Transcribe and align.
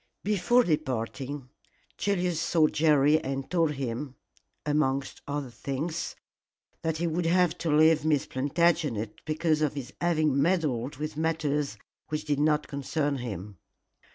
Before 0.23 0.63
departing, 0.63 1.49
Julius 1.95 2.41
saw 2.41 2.65
Jerry 2.65 3.21
and 3.23 3.47
told 3.51 3.73
him 3.73 4.15
amongst 4.65 5.21
other 5.27 5.51
things 5.51 6.15
that 6.81 6.97
he 6.97 7.05
would 7.05 7.27
have 7.27 7.55
to 7.59 7.69
leave 7.69 8.03
Miss 8.03 8.25
Plantagenet 8.25 9.21
because 9.25 9.61
of 9.61 9.75
his 9.75 9.93
having 10.01 10.41
meddled 10.41 10.95
with 10.95 11.17
matters 11.17 11.77
which 12.09 12.25
did 12.25 12.39
not 12.39 12.67
concern 12.67 13.17
him. 13.17 13.59